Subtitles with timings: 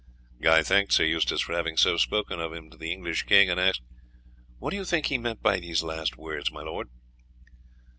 [0.41, 3.59] '"Guy thanked Sir Eustace for having so spoken of him to the English king, and
[3.59, 3.81] asked:
[4.57, 6.89] "What do you think he meant by those last words, my lord?"